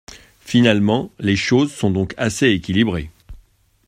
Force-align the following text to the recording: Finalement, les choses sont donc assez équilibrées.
Finalement, 0.39 1.11
les 1.19 1.35
choses 1.35 1.71
sont 1.71 1.91
donc 1.91 2.15
assez 2.17 2.47
équilibrées. 2.47 3.11